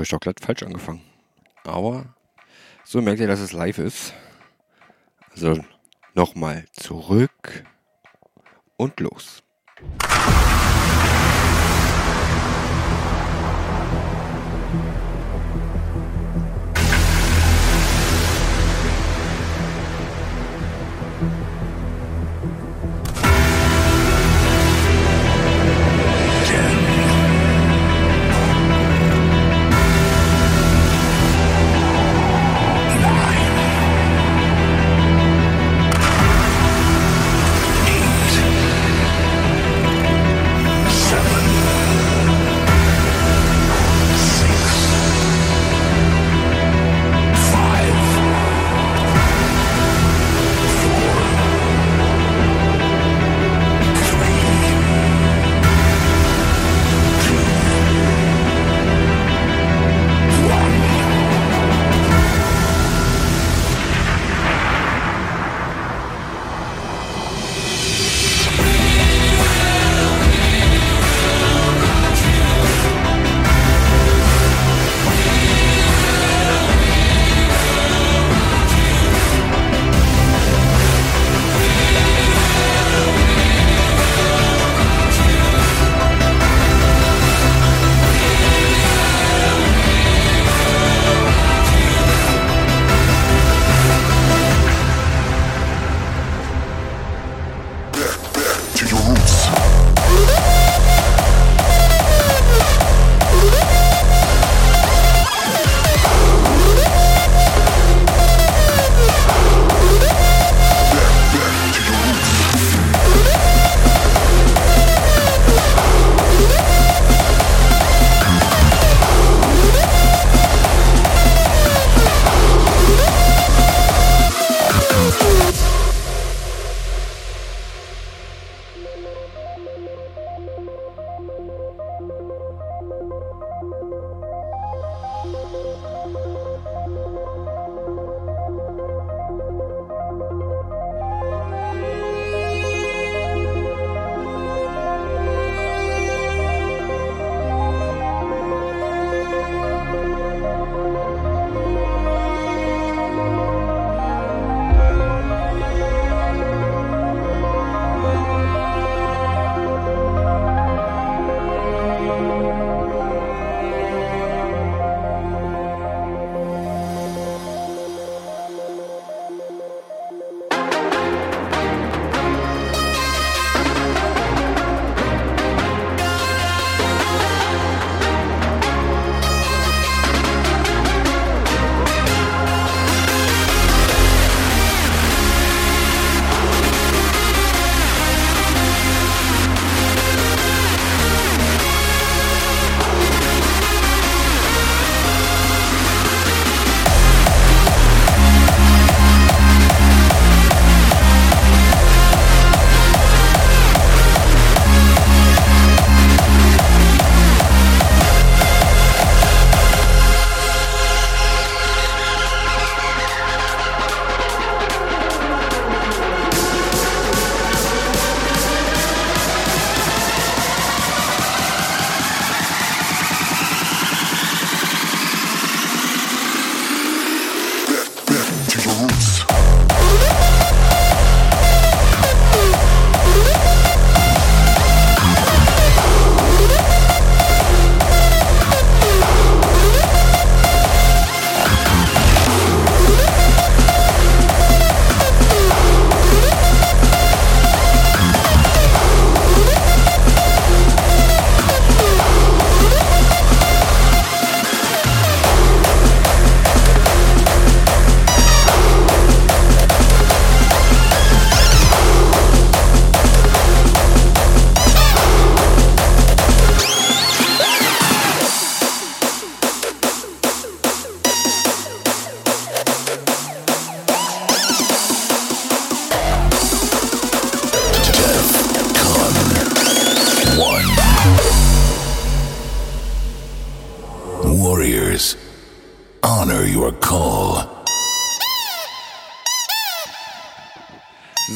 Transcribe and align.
habe 0.00 0.04
ich 0.04 0.10
doch 0.10 0.20
glatt 0.20 0.40
falsch 0.40 0.62
angefangen. 0.62 1.02
Aber 1.64 2.06
so 2.84 3.02
merkt 3.02 3.20
ihr, 3.20 3.26
dass 3.26 3.40
es 3.40 3.52
live 3.52 3.76
ist. 3.76 4.14
Also 5.32 5.62
nochmal 6.14 6.64
zurück 6.72 7.64
und 8.78 8.98
los. 8.98 9.42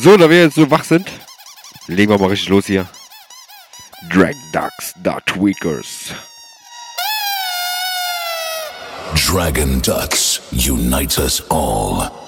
So, 0.03 0.17
da 0.17 0.31
wir 0.31 0.43
jetzt 0.43 0.55
so 0.55 0.71
wach 0.71 0.85
sind, 0.85 1.11
legen 1.89 2.11
wir 2.13 2.19
mal 2.19 2.29
richtig 2.29 2.49
los 2.51 2.67
hier. 2.67 2.87
Drag 4.11 4.35
Ducks, 4.53 4.95
da 5.03 5.19
Tweekaz. 5.21 6.15
Dragon 9.15 9.81
Ducks 9.83 10.41
unite 10.53 11.19
us 11.19 11.43
all. 11.51 12.24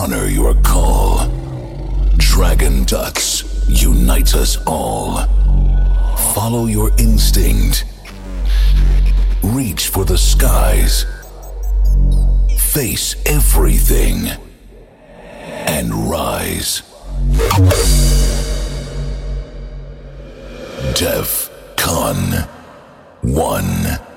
Honor 0.00 0.28
your 0.28 0.54
call. 0.62 1.28
Dragon 2.16 2.84
Ducks, 2.84 3.44
unite 3.68 4.34
us 4.34 4.56
all. 4.66 5.26
Follow 6.32 6.64
your 6.64 6.90
instinct. 6.96 7.84
Reach 9.42 9.88
for 9.88 10.06
the 10.06 10.16
skies. 10.16 11.04
Face 12.56 13.14
everything. 13.26 14.30
And 15.68 15.92
rise. 16.08 16.80
DEF 20.94 21.50
CON 21.76 22.48
1. 23.20 24.09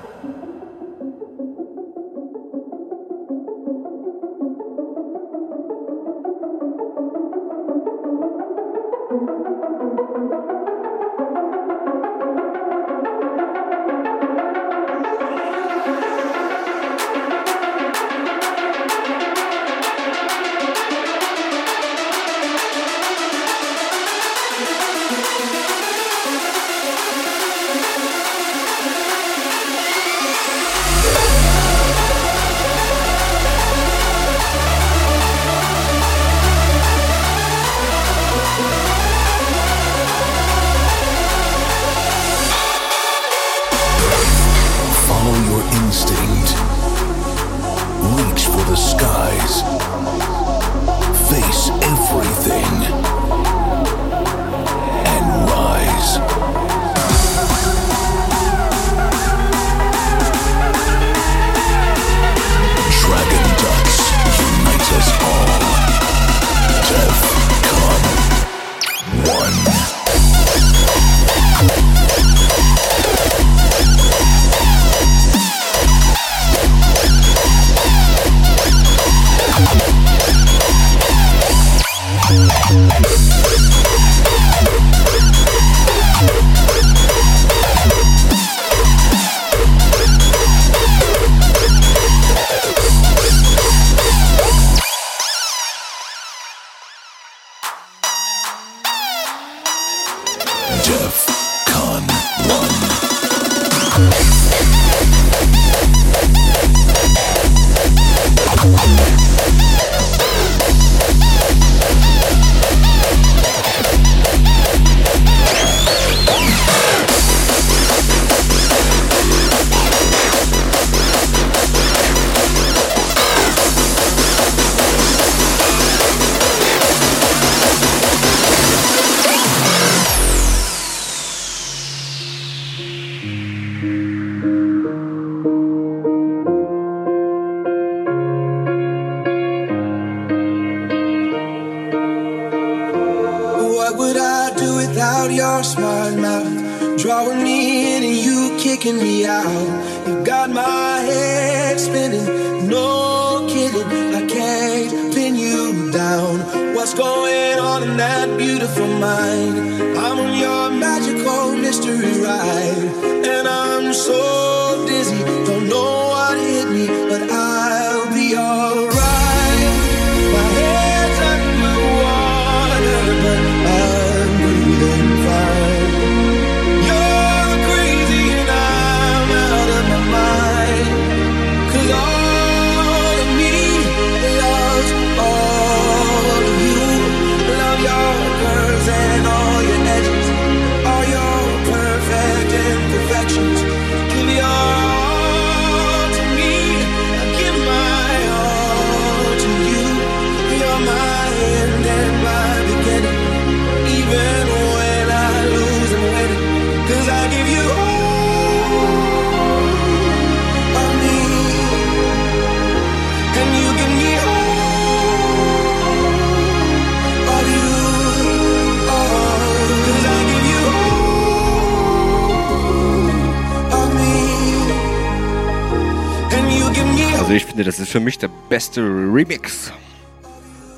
für 227.94 228.00
mich 228.00 228.18
der 228.18 228.28
beste 228.48 228.80
Remix 228.80 229.72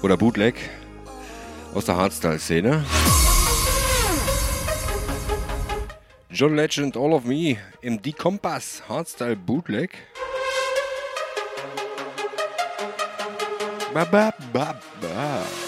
oder 0.02 0.18
Bootleg 0.18 0.54
aus 1.72 1.86
der 1.86 1.96
Hardstyle-Szene. 1.96 2.84
John 6.28 6.56
Legend, 6.56 6.94
All 6.94 7.14
of 7.14 7.24
Me 7.24 7.56
im 7.80 8.02
D-Compass 8.02 8.82
Hardstyle 8.86 9.34
Bootleg. 9.34 9.92
Ba, 13.94 14.04
ba, 14.04 14.34
ba, 14.52 14.78
ba. 15.00 15.65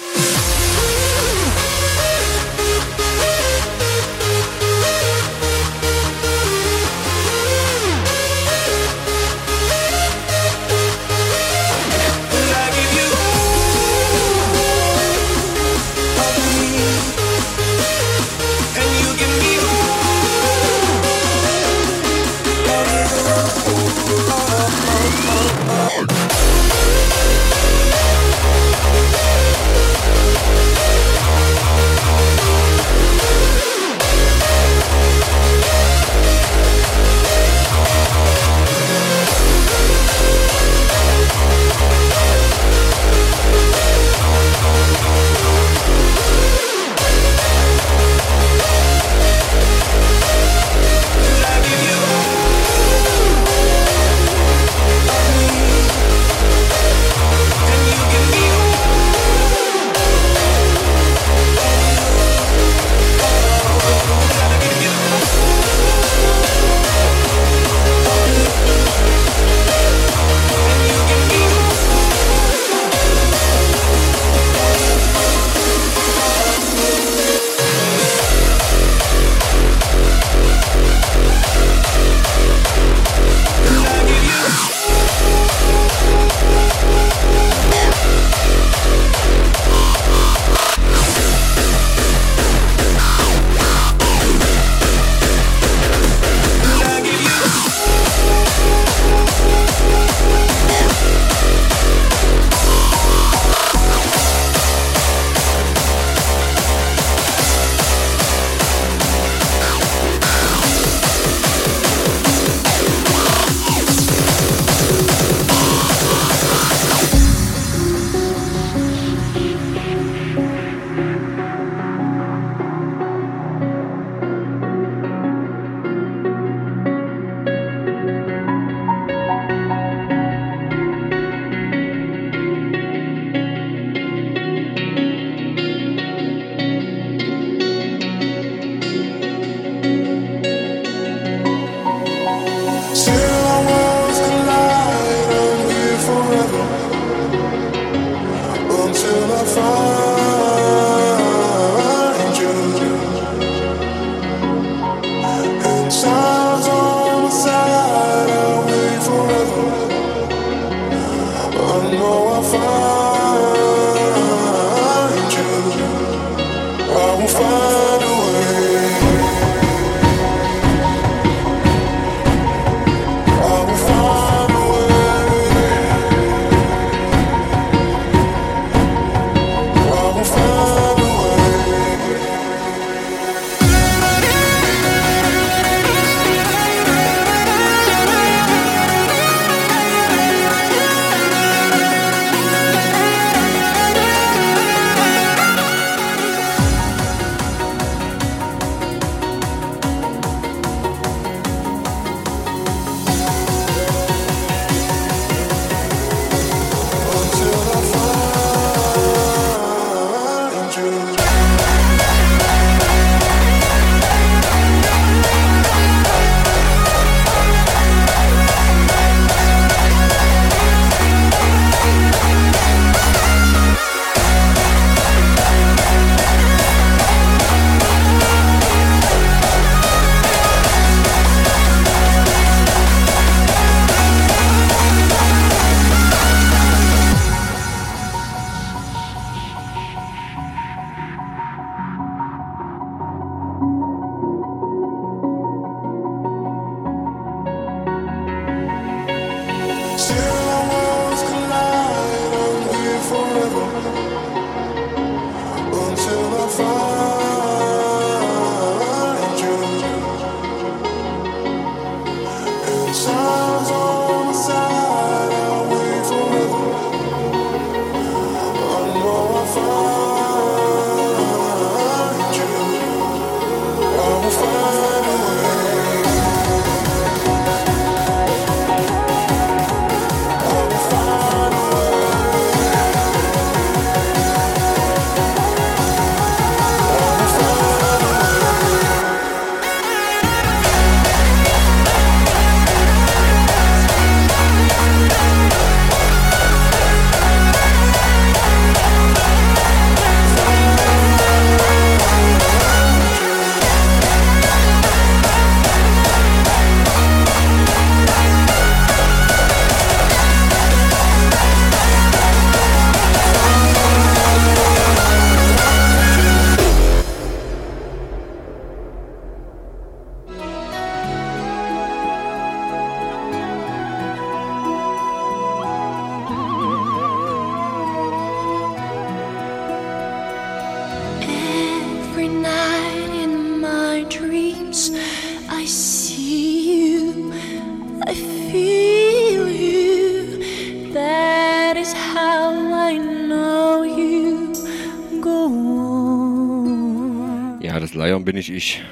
Bin 348.29 348.37
ich 348.37 348.53
ich. 348.53 348.83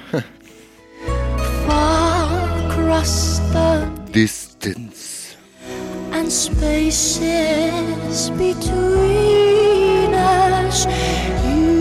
Far 1.67 2.71
across 2.71 3.39
the 3.53 3.87
Distance. 4.11 5.37
and 6.11 6.33
spaces 6.33 7.21
between 8.31 10.15
us. 10.15 10.87
You 11.45 11.76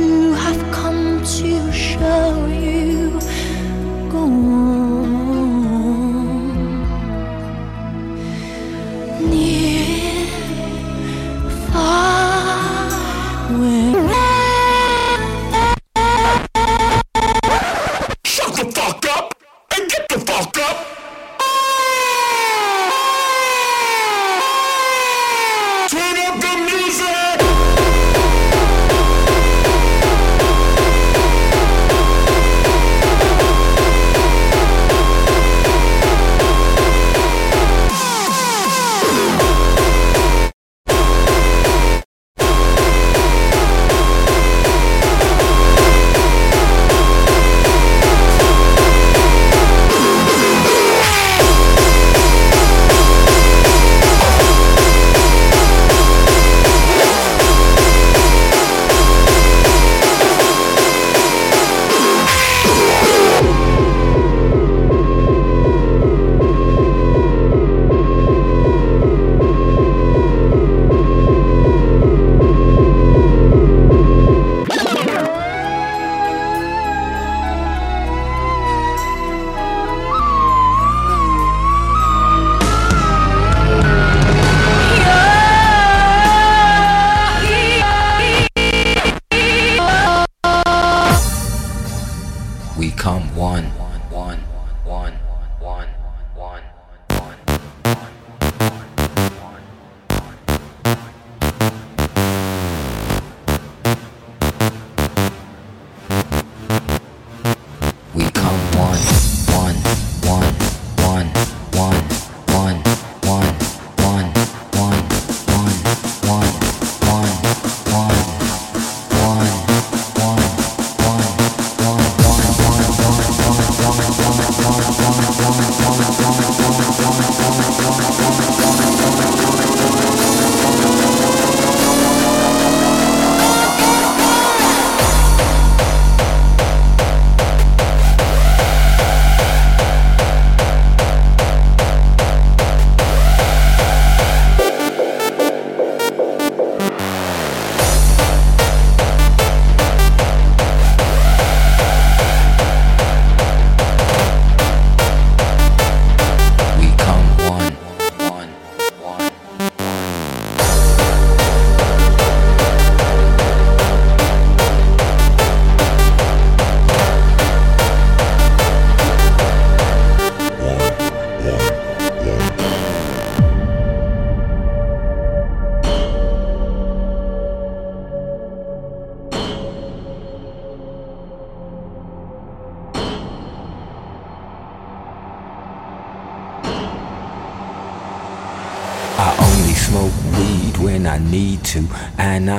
We 92.78 92.92
come 92.92 93.34
one, 93.38 93.64
one, 93.78 94.02
one, 94.12 94.40
one, 94.84 95.14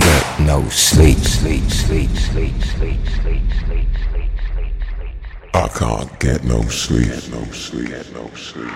get 0.00 0.40
no 0.40 0.68
sleep. 0.68 1.18
Sleep, 1.18 1.70
sleep, 1.70 2.10
sleep, 2.10 2.62
sleep, 2.62 3.06
sleep, 3.08 3.08
sleep, 3.22 3.46
sleep, 3.66 3.88
sleep, 4.54 4.72
sleep. 4.96 5.54
I 5.54 5.68
can't 5.68 6.20
get 6.20 6.44
no 6.44 6.62
sleep. 6.62 7.08
No 7.30 7.44
sleep. 7.52 7.90
No 8.14 8.30
sleep. 8.34 8.70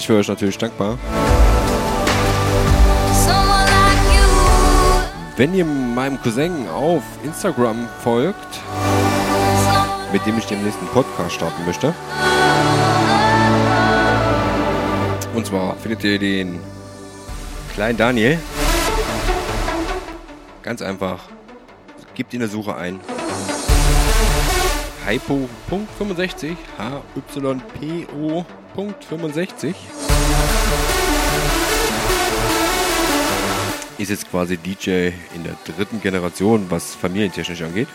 Ich 0.00 0.08
wäre 0.08 0.20
euch 0.20 0.28
natürlich 0.28 0.56
dankbar, 0.56 0.98
wenn 5.36 5.54
ihr 5.54 5.66
meinem 5.66 6.18
Cousin 6.22 6.66
auf 6.70 7.02
Instagram 7.22 7.86
folgt, 8.02 8.60
mit 10.10 10.24
dem 10.24 10.38
ich 10.38 10.46
den 10.46 10.64
nächsten 10.64 10.86
Podcast 10.86 11.34
starten 11.34 11.66
möchte. 11.66 11.92
Und 15.34 15.44
zwar 15.44 15.76
findet 15.76 16.02
ihr 16.04 16.18
den 16.18 16.58
kleinen 17.74 17.98
Daniel. 17.98 18.38
Ganz 20.62 20.80
einfach. 20.80 21.24
Gebt 22.14 22.32
in 22.32 22.40
der 22.40 22.48
Suche 22.48 22.74
ein. 22.74 23.00
Hypo.65. 25.06 26.56
HYPO.65. 28.76 29.74
Ist 33.98 34.08
jetzt 34.08 34.30
quasi 34.30 34.56
DJ 34.56 35.10
in 35.34 35.44
der 35.44 35.56
dritten 35.66 36.00
Generation, 36.00 36.66
was 36.70 36.94
familientechnisch 36.94 37.62
angeht. 37.62 37.88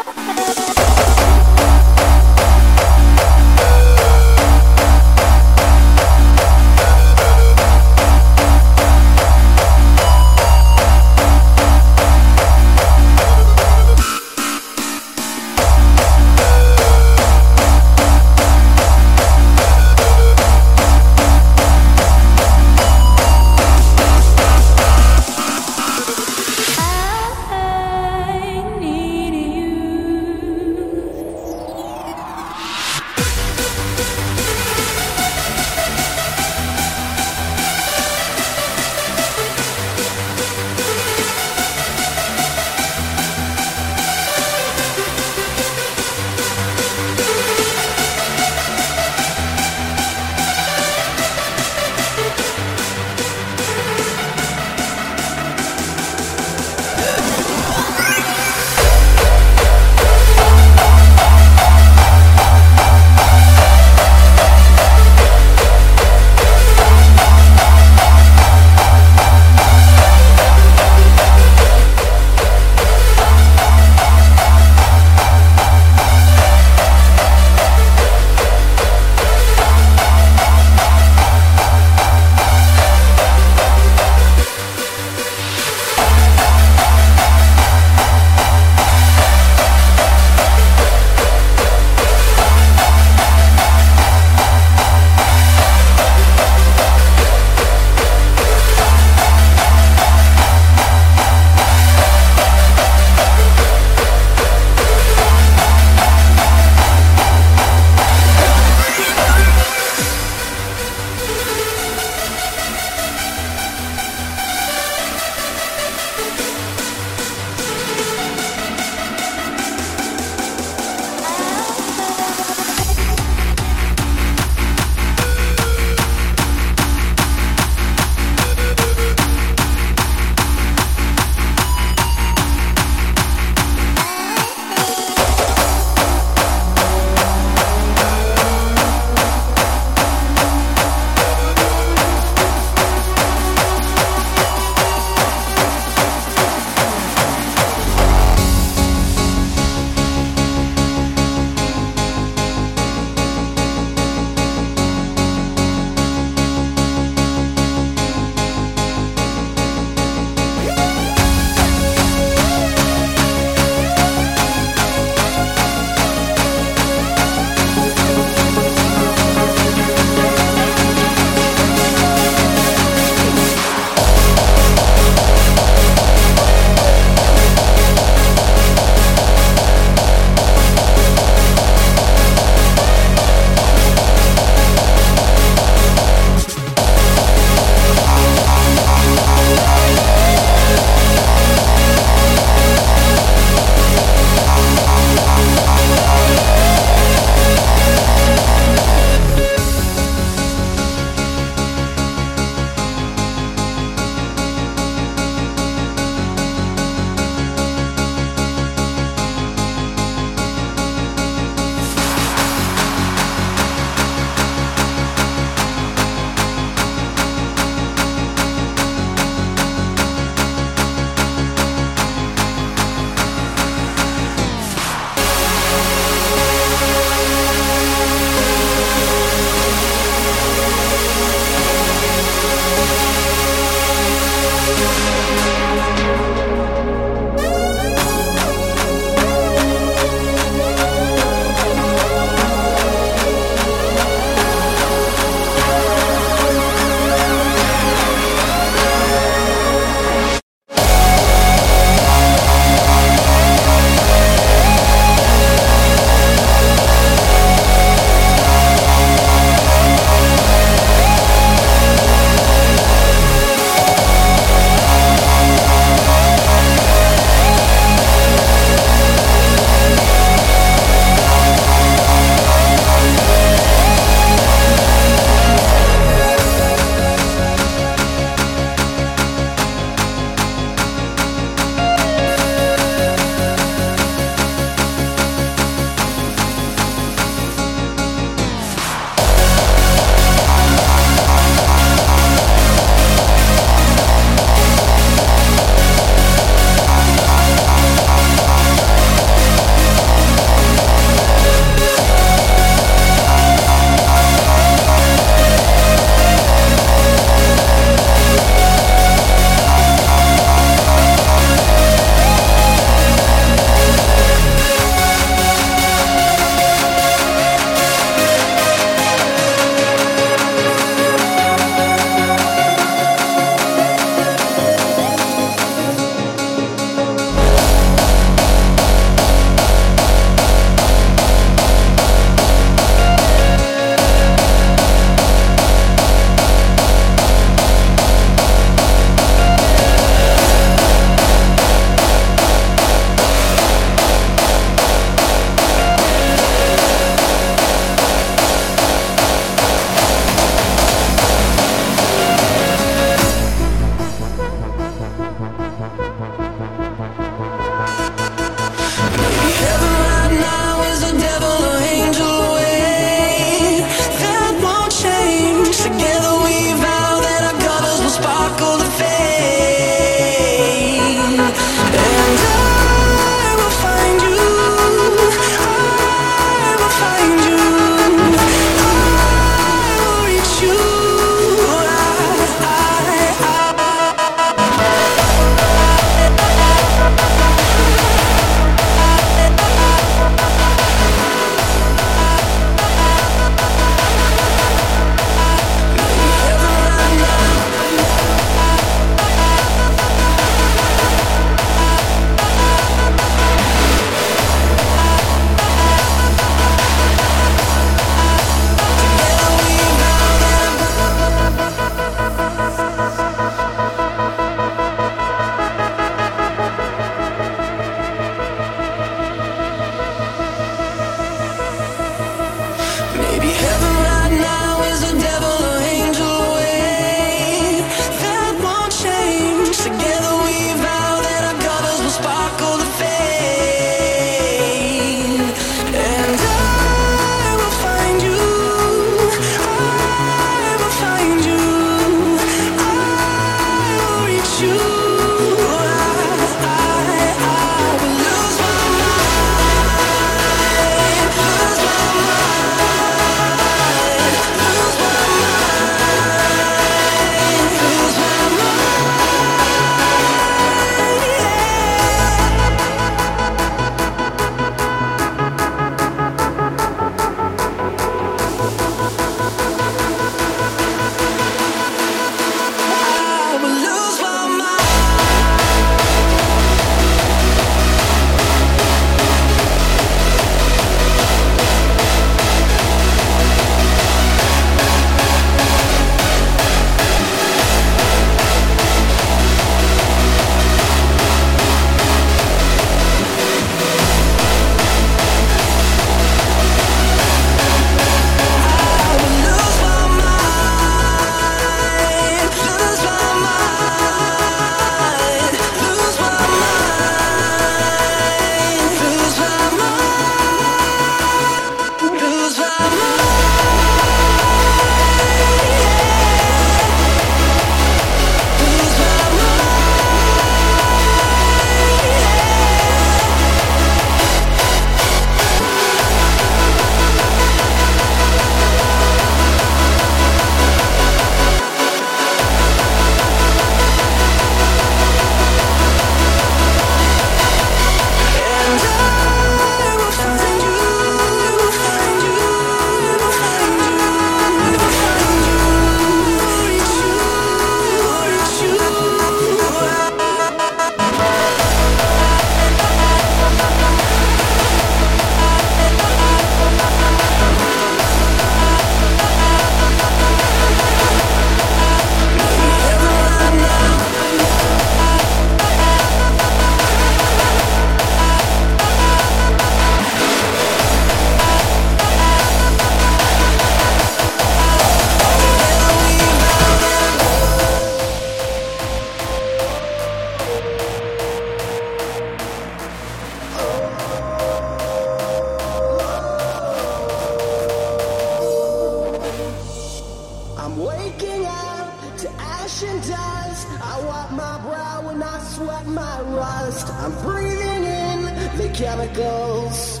Chemicals. 599.06 600.00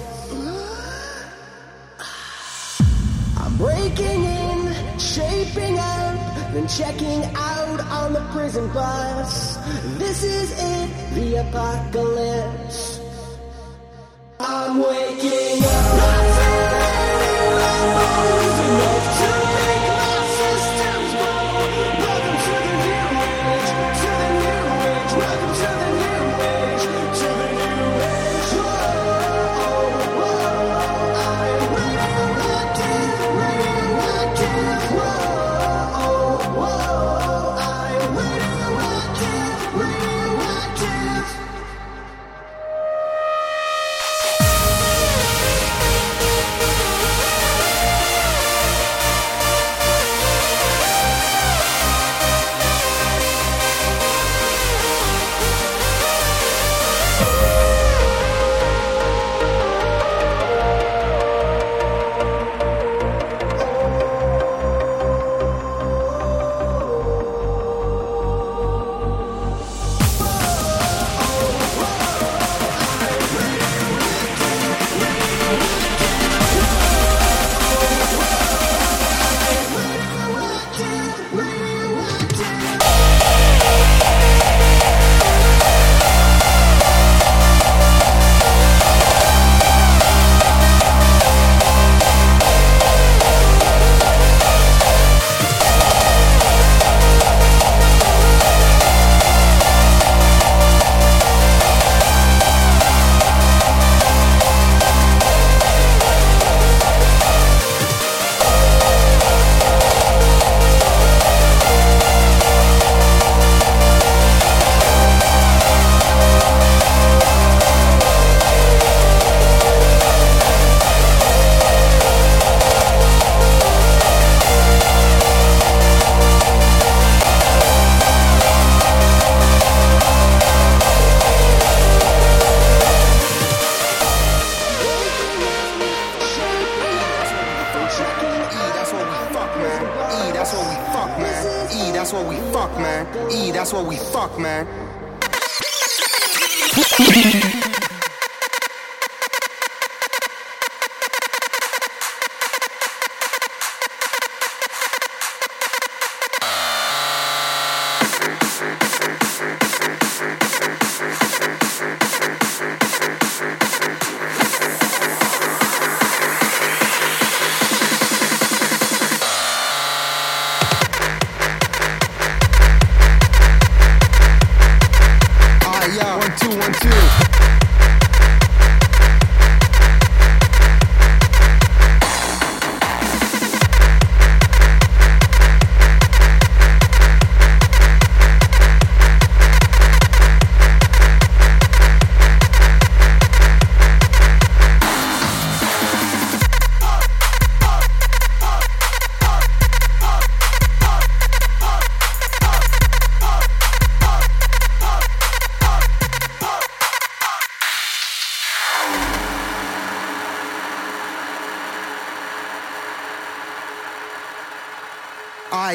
I'm 3.36 3.56
breaking 3.56 4.24
in, 4.24 4.98
shaping 4.98 5.78
up, 5.78 6.52
then 6.52 6.68
checking 6.68 7.24
out 7.34 7.80
on 7.80 8.12
the 8.12 8.20
prison 8.32 8.72
bus. 8.72 9.56
This 9.98 10.24
is 10.24 10.52
it, 10.52 11.14
the 11.14 11.36
apocalypse. 11.36 12.85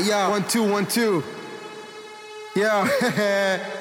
Yeah, 0.05 0.27
one, 0.27 0.47
two, 0.47 0.69
one, 0.69 0.85
two. 0.85 1.23
Yeah. 2.55 3.77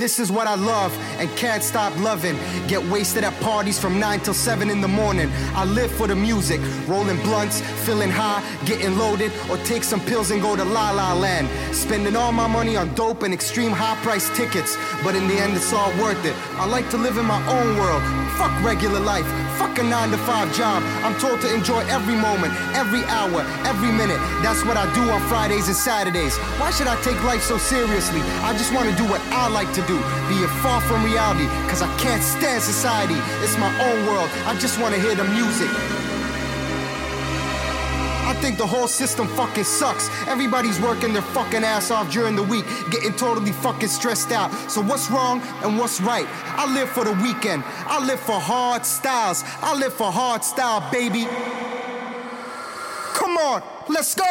This 0.00 0.18
is 0.18 0.32
what 0.32 0.46
I 0.46 0.54
love 0.54 0.96
and 1.18 1.28
can't 1.36 1.62
stop 1.62 1.94
loving. 1.98 2.38
Get 2.66 2.82
wasted 2.88 3.22
at 3.22 3.38
parties 3.42 3.78
from 3.78 4.00
9 4.00 4.20
till 4.20 4.32
7 4.32 4.70
in 4.70 4.80
the 4.80 4.88
morning. 4.88 5.30
I 5.54 5.66
live 5.66 5.92
for 5.92 6.06
the 6.06 6.16
music, 6.16 6.58
rolling 6.88 7.20
blunts, 7.20 7.60
feeling 7.84 8.08
high, 8.08 8.42
getting 8.64 8.96
loaded, 8.96 9.30
or 9.50 9.58
take 9.58 9.84
some 9.84 10.00
pills 10.00 10.30
and 10.30 10.40
go 10.40 10.56
to 10.56 10.64
La 10.64 10.90
La 10.92 11.12
Land. 11.12 11.50
Spending 11.76 12.16
all 12.16 12.32
my 12.32 12.46
money 12.46 12.78
on 12.78 12.94
dope 12.94 13.24
and 13.24 13.34
extreme 13.34 13.72
high 13.72 13.94
price 14.02 14.34
tickets, 14.34 14.78
but 15.04 15.14
in 15.14 15.28
the 15.28 15.34
end 15.34 15.54
it's 15.54 15.70
all 15.74 15.90
worth 16.00 16.24
it. 16.24 16.34
I 16.56 16.64
like 16.64 16.88
to 16.92 16.96
live 16.96 17.18
in 17.18 17.26
my 17.26 17.42
own 17.46 17.76
world. 17.76 18.02
Fuck 18.40 18.56
regular 18.64 19.00
life, 19.00 19.26
fuck 19.58 19.76
a 19.78 19.82
9 19.82 20.10
to 20.12 20.16
5 20.16 20.56
job. 20.56 20.82
I'm 21.04 21.18
told 21.20 21.42
to 21.42 21.52
enjoy 21.52 21.80
every 21.92 22.16
moment, 22.16 22.54
every 22.72 23.04
hour, 23.04 23.44
every 23.68 23.92
minute. 23.92 24.16
That's 24.40 24.64
what 24.64 24.78
I 24.78 24.88
do 24.94 25.02
on 25.10 25.20
Fridays 25.28 25.68
and 25.68 25.76
Saturdays. 25.76 26.38
Why 26.56 26.70
should 26.70 26.86
I 26.86 26.96
take 27.02 27.22
life 27.22 27.42
so 27.42 27.58
seriously? 27.58 28.22
I 28.48 28.56
just 28.56 28.72
want 28.72 28.88
to 28.88 28.96
do 28.96 29.04
what 29.04 29.20
I 29.28 29.48
like 29.48 29.70
to 29.74 29.82
do, 29.86 29.89
be 30.28 30.36
it 30.44 30.50
far 30.62 30.80
from 30.82 31.04
reality, 31.04 31.46
cause 31.68 31.82
I 31.82 31.88
can't 31.98 32.22
stand 32.22 32.62
society. 32.62 33.18
It's 33.42 33.56
my 33.58 33.72
own 33.88 34.06
world, 34.06 34.30
I 34.46 34.56
just 34.58 34.78
want 34.80 34.94
to 34.94 35.00
hear 35.00 35.14
the 35.14 35.24
music. 35.24 35.70
I 38.30 38.34
think 38.34 38.58
the 38.58 38.66
whole 38.66 38.86
system 38.86 39.26
fucking 39.26 39.64
sucks. 39.64 40.08
Everybody's 40.28 40.80
working 40.80 41.12
their 41.12 41.26
fucking 41.34 41.64
ass 41.64 41.90
off 41.90 42.12
during 42.12 42.36
the 42.36 42.44
week, 42.44 42.64
getting 42.90 43.12
totally 43.14 43.50
fucking 43.50 43.88
stressed 43.88 44.30
out. 44.30 44.52
So 44.70 44.80
what's 44.80 45.10
wrong 45.10 45.42
and 45.64 45.76
what's 45.76 46.00
right? 46.00 46.26
I 46.56 46.72
live 46.72 46.88
for 46.88 47.04
the 47.04 47.12
weekend. 47.24 47.64
I 47.86 47.98
live 47.98 48.20
for 48.20 48.38
hard 48.38 48.86
styles. 48.86 49.42
I 49.60 49.74
live 49.74 49.92
for 49.92 50.12
hard 50.12 50.44
style, 50.44 50.80
baby. 50.92 51.26
Come 53.14 53.36
on, 53.36 53.62
let's 53.88 54.14
go. 54.14 54.24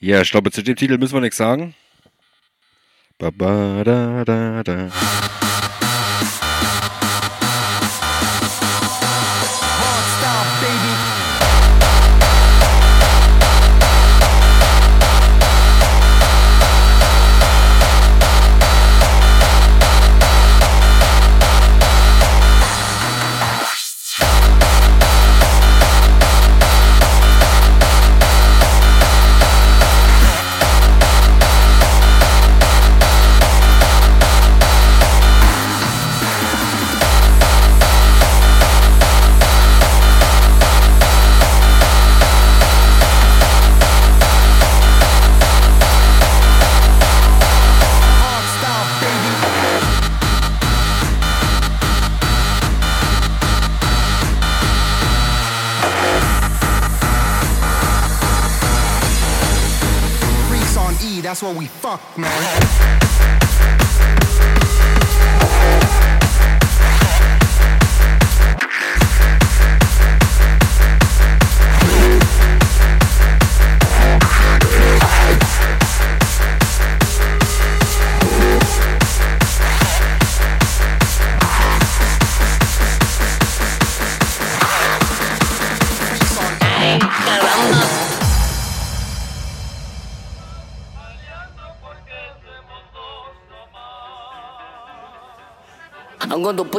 Ja, 0.00 0.20
ich 0.20 0.30
glaube, 0.30 0.50
zu 0.50 0.62
dem 0.62 0.76
Titel 0.76 0.98
müssen 0.98 1.14
wir 1.14 1.22
nichts 1.22 1.38
sagen. 1.38 1.74
Ba, 3.18 3.30
ba, 3.30 3.82
da, 3.82 4.24
da, 4.24 4.62
da. 4.62 5.25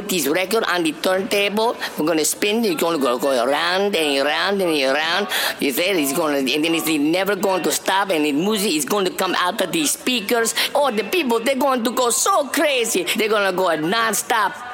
This 0.10 0.28
record 0.28 0.64
on 0.66 0.84
the 0.84 0.94
turntable. 0.94 1.78
We're 1.98 2.06
to 2.18 2.26
spin. 2.26 2.64
It's 2.66 2.82
to 2.98 3.04
go, 3.04 3.18
go 3.18 3.44
around 3.44 3.96
and 3.96 4.26
around 4.26 4.62
and 4.62 4.96
around. 4.96 5.28
You 5.60 5.72
see, 5.72 5.84
it's 5.84 6.14
to, 6.46 6.54
and 6.54 6.64
then 6.64 6.76
it's 6.76 6.88
never 6.88 7.36
going 7.36 7.64
to 7.64 7.72
stop. 7.72 8.10
And 8.10 8.26
the 8.26 8.32
music 8.32 8.74
is 8.74 8.86
going 8.86 9.06
to 9.06 9.12
come 9.12 9.36
out 9.38 9.62
of 9.62 9.72
these 9.72 9.92
speakers. 9.92 10.54
Oh, 10.74 10.92
the 10.92 11.04
people, 11.04 11.40
they're 11.40 11.56
going 11.56 11.84
to 11.84 11.92
go 11.92 12.10
so 12.10 12.48
crazy. 12.50 13.06
They're 13.16 13.30
going 13.30 13.50
to 13.50 13.56
go 13.56 13.70
non-stop. 13.76 14.67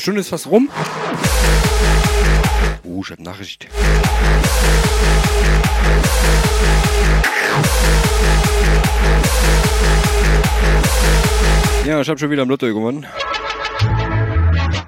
Stunde 0.00 0.20
ist 0.20 0.30
fast 0.30 0.46
rum. 0.46 0.70
Oh, 2.84 3.02
ich 3.04 3.10
hab 3.10 3.20
Nachricht. 3.20 3.68
Ja, 11.86 12.00
ich 12.00 12.08
hab 12.08 12.18
schon 12.18 12.30
wieder 12.30 12.42
am 12.42 12.48
Lotto 12.48 12.66
gewonnen. 12.66 13.06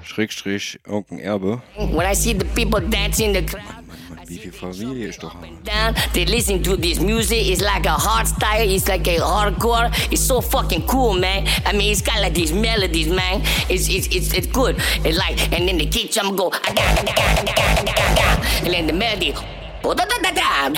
Schrägstrich, 0.03 0.79
irgendein 0.85 1.19
Erbe. 1.19 1.61
When 1.75 2.11
I 2.11 2.15
see 2.15 2.33
the 2.33 2.45
people 2.55 2.81
dancing, 2.81 3.33
the 3.33 3.43
crowd 3.43 3.82
Familie 4.63 5.09
ich 5.09 5.17
doch 5.19 5.35
down, 5.65 5.93
they 6.13 6.23
listen 6.23 6.63
to 6.63 6.77
this 6.77 6.97
music. 7.01 7.49
It's 7.49 7.61
like 7.61 7.85
a 7.85 7.91
hard 7.91 8.25
style. 8.25 8.69
It's 8.69 8.87
like 8.87 9.05
a 9.09 9.17
hardcore. 9.19 9.91
It's 10.09 10.21
so 10.21 10.39
fucking 10.39 10.87
cool, 10.87 11.15
man. 11.15 11.45
I 11.65 11.73
mean, 11.73 11.91
it's 11.91 12.01
got 12.01 12.21
like 12.21 12.33
these 12.33 12.53
melodies, 12.53 13.09
man. 13.09 13.41
It's 13.69 13.89
it's 13.89 14.07
it's, 14.07 14.33
it's 14.33 14.47
good. 14.47 14.77
It's 15.03 15.17
like, 15.17 15.51
and 15.51 15.67
then 15.67 15.77
the 15.79 15.85
kick 15.87 16.11
drum 16.11 16.37
go, 16.37 16.49
and 16.63 16.77
then 18.73 18.87
the 18.87 18.93
melody, 18.93 19.33
"Oh, 19.83 19.93
do 19.93 20.05
da 20.05 20.31
da. 20.31 20.73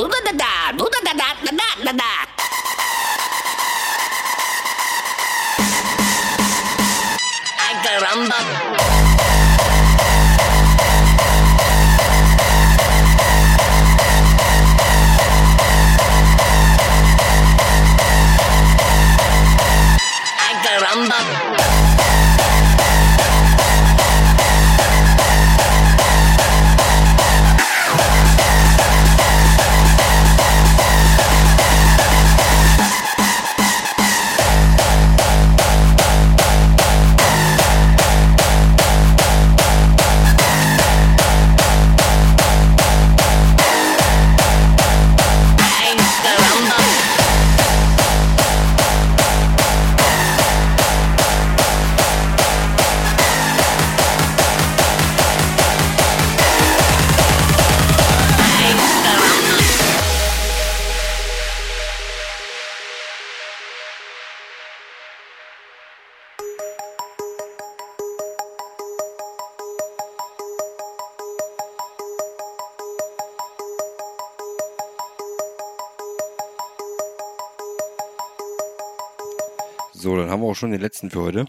Wir 80.45 80.51
auch 80.51 80.55
schon 80.55 80.71
den 80.71 80.81
letzten 80.81 81.09
für 81.09 81.21
heute. 81.23 81.45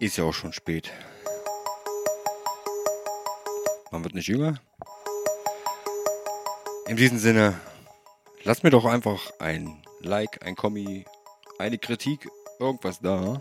Ist 0.00 0.16
ja 0.16 0.24
auch 0.24 0.32
schon 0.32 0.52
spät. 0.52 0.90
Man 3.90 4.02
wird 4.04 4.14
nicht 4.14 4.28
jünger. 4.28 4.58
In 6.86 6.96
diesem 6.96 7.18
Sinne, 7.18 7.60
lasst 8.42 8.64
mir 8.64 8.70
doch 8.70 8.86
einfach 8.86 9.30
ein 9.38 9.82
Like, 10.00 10.44
ein 10.44 10.56
Kommi, 10.56 11.04
eine 11.58 11.78
Kritik, 11.78 12.28
irgendwas 12.58 12.98
da. 13.00 13.40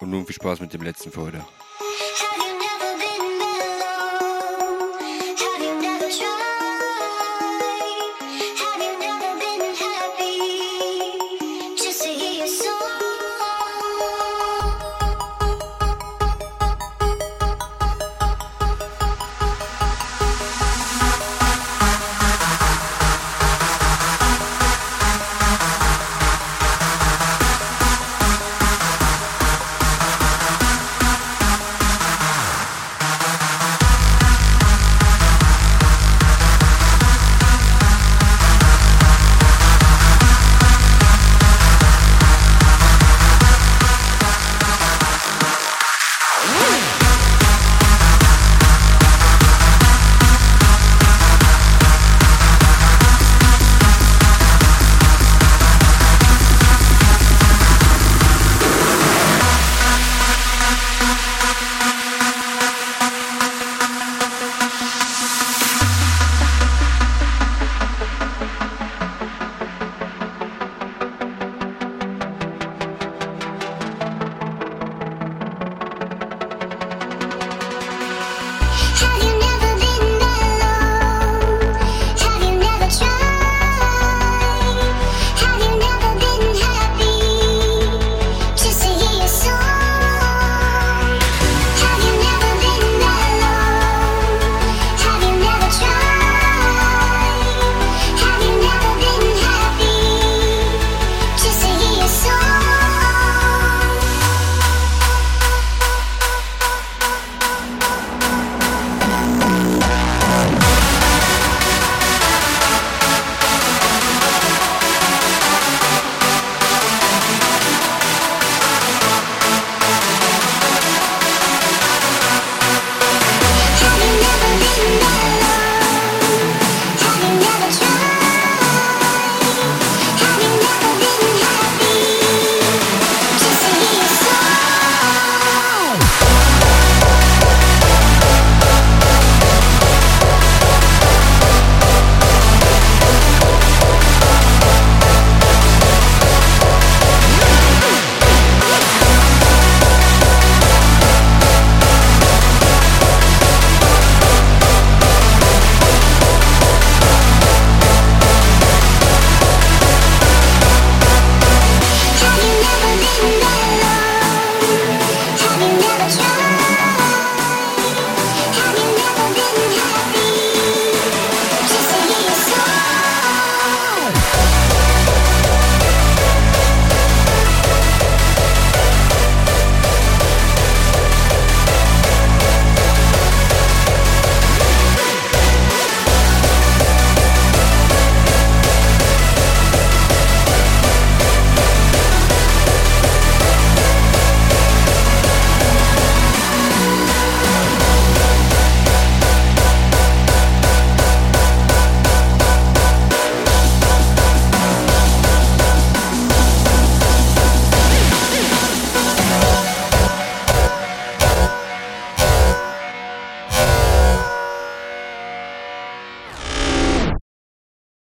Und 0.00 0.10
nun 0.10 0.26
viel 0.26 0.34
Spaß 0.34 0.60
mit 0.60 0.74
dem 0.74 0.82
letzten 0.82 1.10
für 1.12 1.22
heute. 1.22 1.44